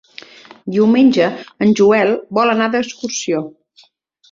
[0.75, 1.27] Diumenge
[1.67, 2.11] en Joel
[2.41, 3.45] vol anar d'excursió.